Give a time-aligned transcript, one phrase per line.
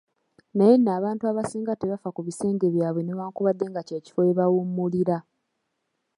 [0.55, 5.17] Naye nno abantu abasinga tebafa ku bisenge byabwe newankubadde nga kye kifo we bawummulira.